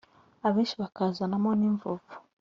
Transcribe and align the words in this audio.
abenshi 0.47 0.75
bakazanamo 0.81 1.49
n’imvuvu 1.59 2.13